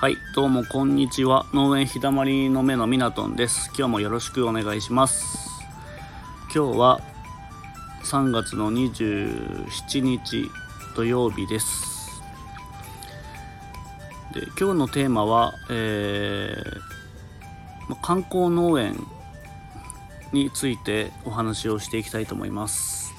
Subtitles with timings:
[0.00, 1.44] はい、どうもこんにちは。
[1.52, 3.68] 農園ひだまりの目のみなとんです。
[3.76, 5.60] 今日もよろしくお願いします。
[6.54, 7.00] 今日は
[8.04, 10.48] 3月の27日
[10.94, 12.22] 土曜日です。
[14.32, 19.04] で今日のテーマは、えーま観光農園
[20.32, 23.12] についてお話をしていきたいと思います。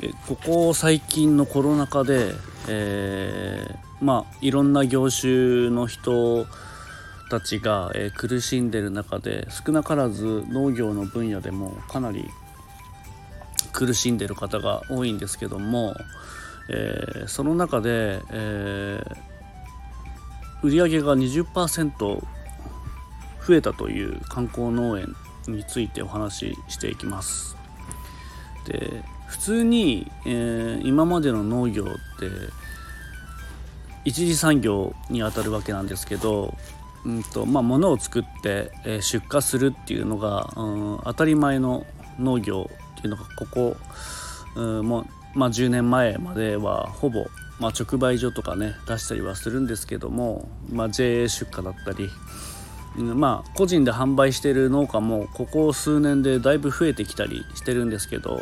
[0.00, 2.32] でここ最近のコロナ禍で、
[2.68, 6.46] えーまあいろんな業種の人
[7.30, 12.28] たちが、えー苦しんでる中で少なからず農業の分野でもかなり
[13.72, 15.94] 苦しんでる方が多いんですけども、
[16.68, 19.30] えーその中で、えー
[20.62, 25.16] 売上が20%増えたという観光農園
[25.48, 27.56] についてお話ししていきます。
[28.66, 31.86] で普通に、えー今までの農業っ
[32.18, 32.28] て
[34.04, 36.54] 一次産業にあたるわけなんですけど、
[37.04, 41.86] うんとまあ、物を作って、え出荷するっていうのが、うん当たり前の
[42.18, 43.76] 農業っていうのがここ、
[44.56, 47.26] うんもまあ、10年前まではほぼ、
[47.58, 52.10] まあ、直売所とかね出したりはするんですけども、まあ、JA 出荷だったり、
[52.98, 58.40] うんまあ個人で販売してる農家もここ数年でだいぶ増えてきたりしてるんですけど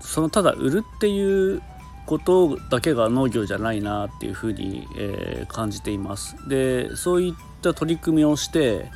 [0.00, 1.62] そのただ売るっていう
[2.08, 6.36] ことだけが農業じゃないなっていうふうに、えー感じています。
[6.48, 8.90] でそういった取り組みをして、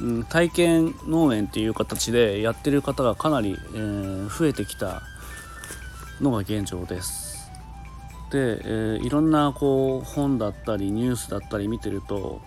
[0.00, 5.02] うん、体験農園っていう形でやってる方がかなり、えー増えてきた
[6.20, 7.50] のが現状です。
[8.30, 12.40] で、えーいろんなこう本だったりニュースだったり見てると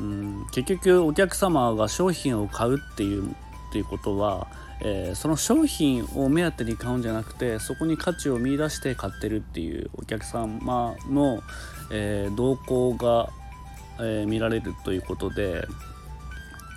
[0.00, 4.48] うん結局お客様が商品を買うっていうっていうことは、
[4.82, 11.42] えーその商品を目当てに買うんじゃなくてそこに価値を見出して買ってるっていうお客様の、
[11.90, 13.30] えー動向が、
[13.98, 15.66] えー見られるということで、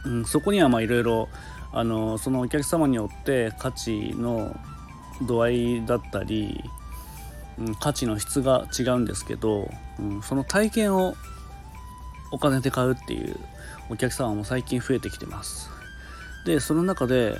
[0.05, 1.29] うん、そこにはいろいろ
[1.71, 4.55] あのそのお客様によって価値の
[5.21, 6.63] 度合いだったり、
[7.57, 9.69] うん、価値の質が違うんですけど、
[9.99, 11.15] うん、その体験を
[12.31, 13.37] お金で買うっていう
[13.89, 15.69] お客様も最近増えてきてます。
[16.45, 17.37] でその中で、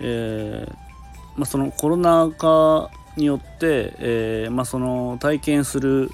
[0.00, 0.90] えー
[1.36, 6.10] まあ、そのコロナ禍によって、えーまあ、その体験する、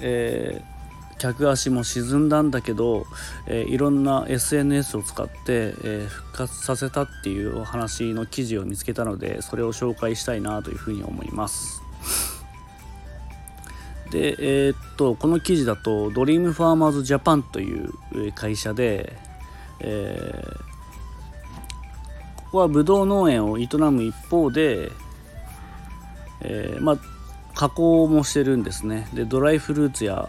[0.00, 0.76] えー
[1.18, 3.06] 客足も沈んだんだけど、
[3.46, 11.82] えーいろんな SNS を使って、えー復活させたっていうお話の記事を見つけたのでそれを紹介したいなというふうに思います。
[14.10, 17.92] で、えーっとこの記事だとドリームファーマーズジャパンという
[18.34, 19.14] 会社で、
[19.80, 20.75] えー
[22.46, 24.90] ここはブドウ農園を営む一方で、
[26.40, 26.98] えーまあ
[27.54, 29.08] 加工もしてるんですね。
[29.14, 30.28] でドライフルーツや、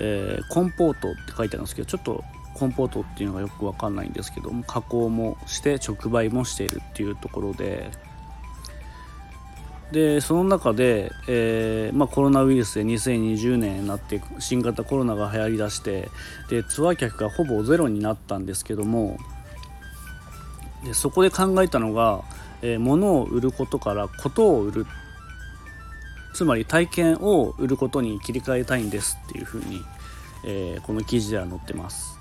[0.00, 7.90] えーコンポートって書いてあるんですけどちょっとコンポートっていうのがよくわかんないんですけども加工もして直売もしているっていうところで
[9.92, 16.08] でその中で、えーまあ、コロナウイルスで2020年になって新型コロナが流行りだして
[16.48, 19.18] でツアー客がほぼゼロになったんですけども
[20.86, 22.22] でそこで考えたのが、
[22.62, 24.86] えー物を売ることからことを売る
[26.32, 29.82] つまり体験を売ることに切り替えたいんですっていうふうに、
[30.44, 32.16] えーこの記事では載ってます。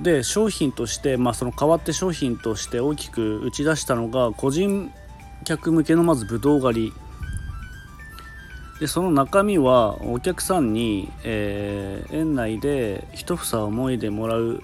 [0.00, 4.90] で商品として、まあ、その代わって商品として大きく打ち出したのが個人
[5.44, 6.92] 客向けのまずぶどう狩り
[8.80, 14.62] でその中身はお客さんに、えー園内で一房思いでもらう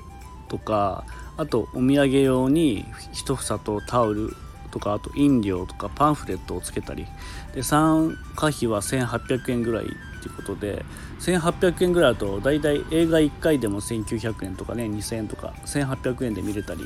[0.48, 1.04] とか
[1.38, 4.36] あとお土産用に一房とタオル
[4.70, 7.06] とかあと飲料とかパンフレットをつけたり。
[7.54, 10.84] で参加費は1800円ぐらいっていうことで
[11.20, 16.80] 1800円ぐらいだと大体映画1回でも1900円とかね2000円とか1800円で見れたり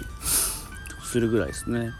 [1.02, 1.90] するぐらいですね。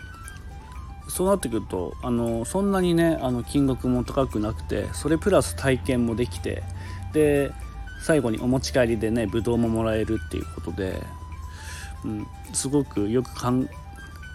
[1.09, 6.63] そうなってくるとあのそんなにねあの金額も高くなくてそれプラス体験もできて
[7.13, 7.51] で
[8.03, 11.03] 最後にお持ち帰りでねぶどうももらえるっていうことで、
[12.05, 13.69] うん、すごくよくかん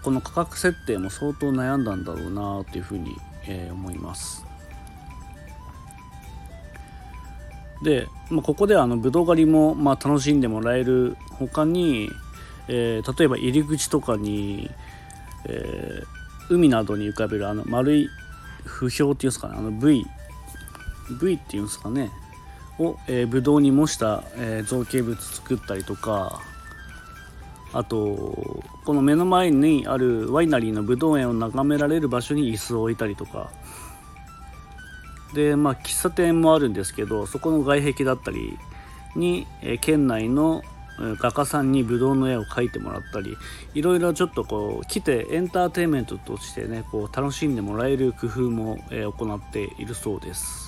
[0.03, 3.15] この価格設定も相当悩んだんだろうなっていうふうに、
[3.45, 4.45] えー思います。
[7.83, 12.09] で、まあ、ここではあのぶどう狩りもまあ楽しんでもらえる他に、
[12.67, 14.69] えー例えば入り口とかに、
[15.45, 16.17] えー
[16.49, 18.09] 海などに浮かべるあの丸い
[18.63, 20.05] 不評っていうんですかねあの V
[21.19, 22.09] V っていうんですかね
[22.79, 26.41] を、えー、ブドウに模した、えー造形物作ったりとか
[27.73, 33.51] あとこの目の前にあるワイナリーのブドウ園を眺められる場所に椅子を置いたりとか。
[35.33, 38.57] でまあ喫茶店もあるんですけどそこの外壁だったり
[39.15, 40.63] に、え、県内の
[41.19, 43.37] 画家さんにブドウの絵を描いてもらったり
[43.75, 50.66] いろいろちょっとこう来てエンターテインメントとしてねこう楽しんでもらえる工夫も、え、行っているそうです。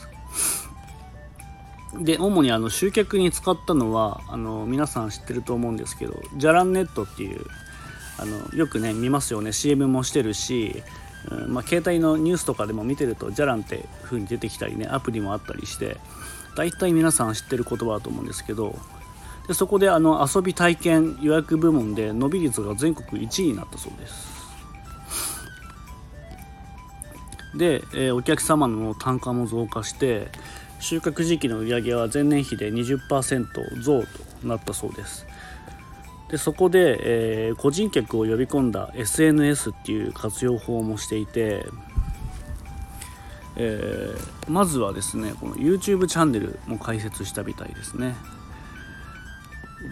[1.94, 7.45] で主にあの集客に使ったのはあの皆さん知ってると思うんですけどじゃらんネットっていう
[8.19, 9.53] あのよくね見ますよね。
[9.53, 10.83] CM もしてるし、
[11.31, 15.97] うんまあ、携帯のニュースとかでも見てるとじゃらんって風に出てきたりねアプリもあったりして
[16.56, 18.77] 大体皆さん知ってる言葉だと思うんですけど
[19.47, 24.30] でそこであの遊び体験予約部門で伸び率が全国1位になったそうです。
[27.56, 30.27] で、えー、お客様の単価も増加して
[30.80, 34.08] 収穫時期の売り上げは前年比で20%増と
[34.48, 35.26] なったそうです。
[36.30, 41.66] でそこで、えー、個人客を呼び込んだ SNS っていう活用法もしていて、
[43.56, 48.16] えー、まずはですねこの YouTube チャンネルも開設したみたいですね。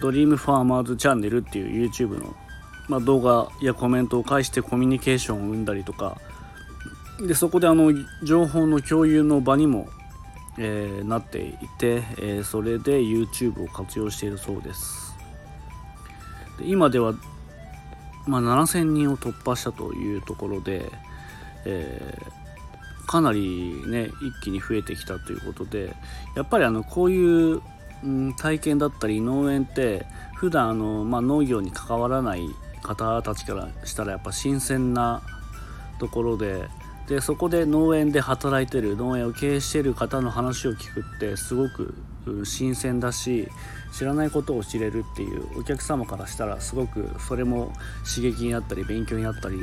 [0.00, 2.36] ドリームファーマーズチャンネルっていう YouTube の、
[2.88, 6.20] まあ、動画やコメントを介してコミュニケーションを生んだりとか。
[7.26, 7.92] でそこであの
[8.22, 9.88] 情報の共有の場にも、
[10.58, 15.14] えー、なっていて、えー、それで YouTube を活用しているそうです。
[16.58, 17.14] で今では、
[18.26, 20.90] まあ、7000人を突破したというところで、
[21.64, 25.94] えー、かなりね一気に増えてきたということで
[26.36, 27.62] やっぱりあのこういう
[28.04, 32.42] うん、体験だったり農園って普段あの、まあ、農業に関わらない
[32.82, 35.22] 方たちからしたらやっぱ新鮮な
[35.98, 36.68] ところで
[37.08, 41.94] でそこで農園で働いてる農園を経営してる方の話を聞くってすごく
[42.44, 43.48] 新鮮だし
[43.92, 47.72] 知らないことを知れるっていうお客様からしたらすごくそれも
[48.04, 49.58] 刺激になったり勉強になったり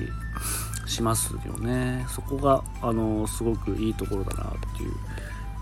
[0.88, 2.06] しますよね。
[2.09, 4.92] そこがあのすごくいいところだなっていう。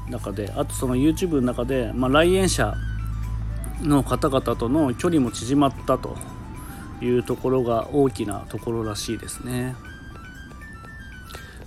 [0.10, 2.76] 中であとその YouTube の中で、まあ、来園者
[3.82, 6.18] の方々との距離も縮まったと
[7.02, 9.76] いうところが大きなところらしいですね。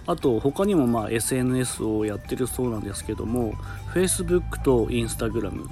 [0.06, 3.54] あと他にもまあ SNS をやってるそうなんですけども
[3.92, 5.68] Facebook と Instagram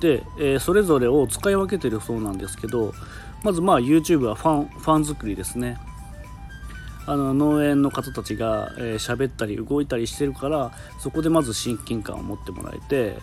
[0.00, 2.94] で、えー、それぞれを使い分けてるそうなんですけど
[3.42, 5.78] まずまあ YouTube はファンファン作りですね。
[7.04, 10.70] あの農園の方たちが喋、えー、ったり動いたりしてるから
[11.00, 13.16] そこでまず親近感を持ってもらえて、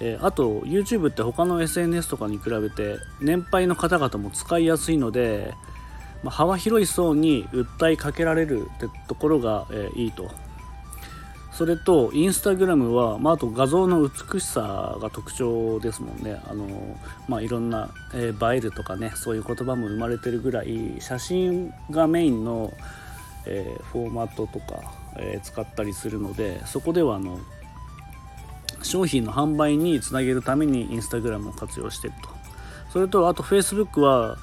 [0.00, 5.54] えー、あと YouTube って他の SNS とかに比べて年配の方々も使いやすいので、
[6.24, 10.30] まあ、幅広い層に訴えかけられるってところが、えー、いいと。
[11.52, 16.42] それとインスタグラムは、まあ、あと画像の美しさが特徴ですもんね。
[16.48, 16.66] あの、
[17.28, 22.72] まあ、いろんな、えー、映えるとかねそういう言葉も生まれてるぐらい写真がメインの
[23.46, 27.38] えー、フォーマットとか、えー、使ったりするのでそこではあの
[28.82, 32.28] 商品の販売につなげるためにインスタグラムを活用してると。
[32.90, 34.36] それとあと Facebook は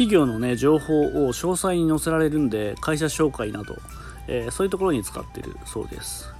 [0.00, 3.76] 企業のね情報を詳細に載せられるんで会社紹介など、
[4.28, 6.32] えー、そういうところに使ってるそうです。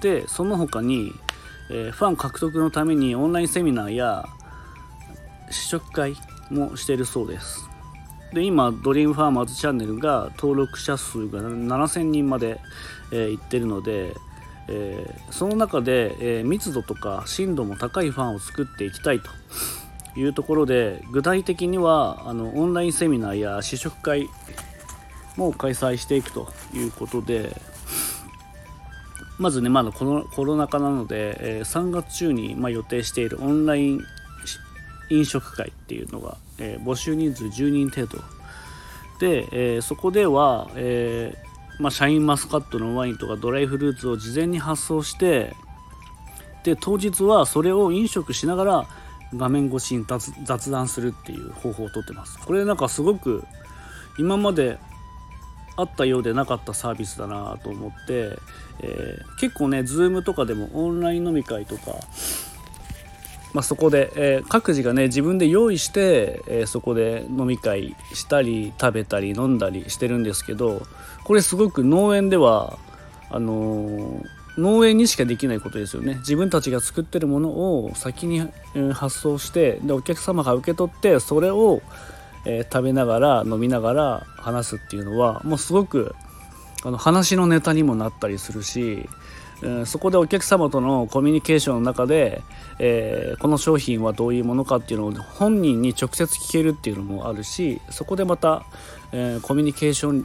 [0.00, 1.12] でその他に、
[1.70, 4.26] えー、ファン獲得のためにオンラインセミナーや
[5.48, 6.16] 試食会
[6.50, 7.68] もしてるそうです。
[8.32, 12.60] で今ドリームファーマーズチャンネルが登録者数が7000人まで、
[13.12, 14.16] えー、いってるので、
[14.66, 19.30] えー、その中で、えー、密度とか深度も高いファンを作っていきたいと。
[20.18, 24.28] いうところで具体的にはあのオンラインセミナーや試食会
[25.36, 27.54] も開催していくということで
[29.38, 34.00] まずねまだこのコロナ禍なので、えー、3月中に、まあ、予定しているオンライン
[35.10, 38.18] 飲食会っていうのが、えー、募集人数10人程度
[39.20, 41.34] で、えー、そこでは、え、
[41.80, 45.54] まあ、シャインマスカットのワインとかドライフルーツを事前に発送して
[46.64, 48.86] で当日はそれを飲食しながら
[49.34, 50.04] 画面越しに
[50.44, 52.38] 雑談するっていう方法をとってます。
[52.38, 53.44] これなんかすごく
[54.18, 54.78] 今まで
[55.76, 58.38] あったようでなかったサービスだなと思って、
[58.80, 61.94] えー、結構ね Zoom とかでもオンライン飲み会とか
[63.54, 70.82] まあ、そこで、えー、各自がね自分で用意して、えー、そこで飲み会したり食べたり飲んだりしてるんですけど
[71.24, 72.78] これすごく農園では
[73.30, 74.22] あの、
[74.58, 76.16] 農園にしかできないことですよね。
[76.16, 78.46] 自分たちが作ってるものを先に、
[78.92, 81.80] 発送してでお客様が受け取ってそれを、
[82.44, 86.14] え食べながら飲みながら話すっていうのはもうすごく
[86.84, 89.08] あの話のネタにもなったりするし
[89.62, 92.42] えそこでお客様とのコミュニケーションの中で、
[92.78, 98.64] えー、この商品はどういうものかっていうのを本人に直接聞けるっていうのもあるしそこでまた、
[99.12, 100.24] えー、コミュニケーション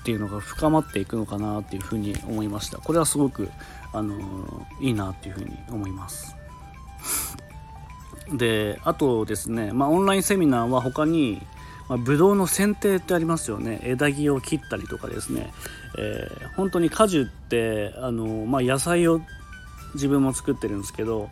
[0.00, 2.78] っていうのが深まっていくのかなっていうふうに思いました。
[2.78, 3.50] これはすごく、
[3.92, 6.36] あのいいなっていうふうに思います。
[8.32, 11.42] であとですね、まあ、オンラインセミナーは他に
[11.90, 13.80] まあ、ブドウの剪定ってありますよね。
[13.82, 15.52] 枝木を切ったりとかですね、
[15.98, 19.20] えー、本当に果樹ってあの、まあ、野菜を
[19.94, 21.30] 自分も作ってるんですけど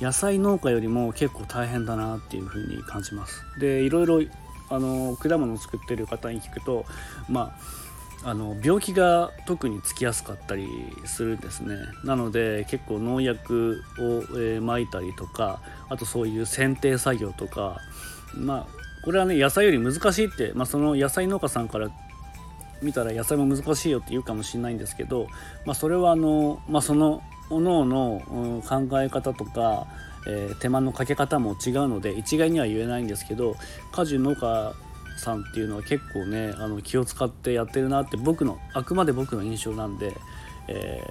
[0.00, 3.42] 野菜農家よりも結構大変だなっていうふうに感じます。
[3.58, 4.22] でいろいろ
[4.70, 6.84] あの果物を作ってる方に聞くと
[7.28, 7.85] まあ
[8.26, 10.66] あの病気が特につきやすかったり
[11.04, 11.76] するんですね。
[12.02, 14.02] なので結構農薬を、
[14.36, 17.78] えー、いたりとかあとそういう剪定作業とか
[18.34, 21.88] まあこれはね野菜より難しいって、まあ、その野菜農家さんから
[22.82, 25.28] 見たら野菜も難しいよって言うかもしれないんですけど、
[25.64, 29.86] まあ、それはあの、まあ、そのおのおの考え方とか、
[30.26, 33.54] えー、手間のかけ方も違うので一概には言えないんですけど
[33.92, 34.74] 果樹農家
[35.16, 40.16] さんっていうのは結構ねあの気を使ってやってるなって僕のあくまで僕の印象なんで、
[40.68, 41.02] え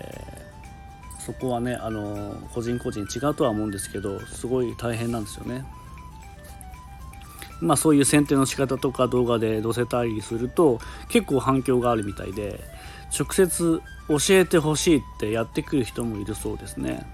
[1.17, 5.65] ー、そこはねあの個人個人違うとは思うんですけどすごい大変なんですよね。
[7.61, 12.59] まあ、そういう剪定の仕方とか動画で載せたりすると結構反響があるみたいで
[13.17, 17.07] 直接教えてほしいってやってくる人もいるそうですね。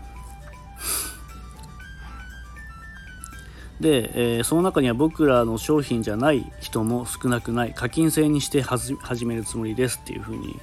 [3.82, 10.60] で、えー、その中には僕らの商品じゃない人も少なくない課金制にして始めるつもりですっていうふうに、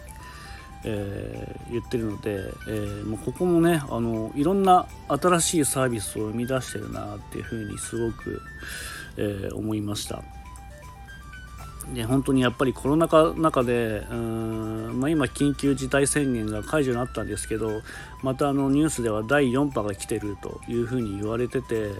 [0.85, 2.37] えー、言ってるので、
[2.69, 8.41] えー、もうここもねあのいろんな新しいサービスを生み出してるなっていうふうにすごく、
[9.17, 10.23] え、思いました。
[11.95, 17.81] で本当にやっぱりコロナ禍中でうーん、まあ、今緊急事態宣言が解除になったんですけど
[18.23, 21.93] またあのニュースでは第4波が来てるというふうに言われてて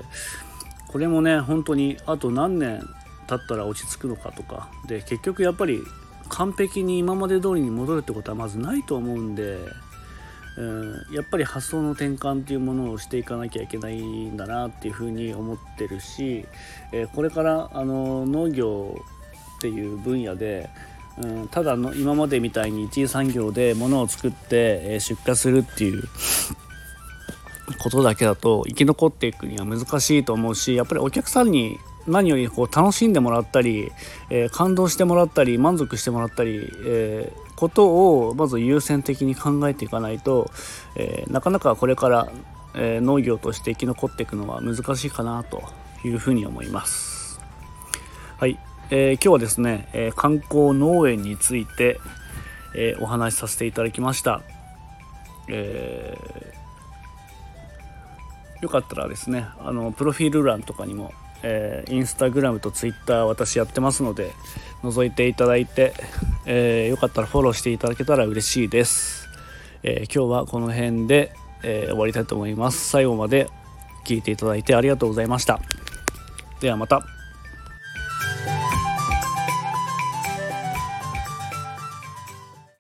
[0.89, 2.83] これもね本当にあと何年
[3.27, 4.69] 経ったら落ち着くのかとか。
[4.87, 5.81] で結局やっぱり
[6.29, 9.59] 完璧に今まで通りに戻るってことはまずないと思うんで
[10.59, 16.47] うん、やっぱり発想の転換っていうものをしていかなきゃいけないんだなっていうふうに思ってるし、
[16.93, 19.01] え、これからあの農業
[19.59, 20.69] っていう分野で、
[21.23, 26.03] うん、ただの今までみたいに一次産業で物を作って、え、出荷するっていう
[27.79, 33.93] ことだけだと生き残っていくには難しいと思うしやっぱりお客さんに何よりこう楽しんでもらったり、
[34.31, 40.51] えー、感動してもらったり満足してもらったり、えー、ことをまず優先的に考えていかないと、
[40.97, 42.33] えー、なかなかこれから、
[42.75, 45.63] え農業として生き残っていくのは難しいかなと
[46.05, 47.41] いうふうに思います。
[48.37, 48.59] はい、
[48.91, 51.99] え今日はですね、え観光農園について、
[52.75, 54.43] えお話しさせていただきました。
[55.49, 56.17] え
[58.61, 61.13] よかったらですねあのプロフィール欄とかにも
[61.43, 64.33] えー、インスタグラムとツイッター私やってますので
[64.83, 65.95] 覗いていただいて、
[66.47, 69.29] えー、よかったらフォローしていただけたら嬉しいです、
[69.83, 72.89] えー、今日はこの辺で、え終わりたいと思います。
[72.89, 73.49] 最後まで
[74.05, 75.61] 聞いていただいてありがとうございました。
[76.61, 77.18] ではまた。